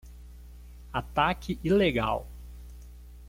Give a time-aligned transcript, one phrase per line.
[0.91, 2.25] Ataque ilegal